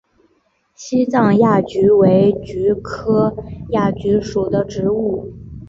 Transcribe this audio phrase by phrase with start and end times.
[0.73, 3.35] 西藏亚菊为菊科
[3.69, 5.31] 亚菊属的植物。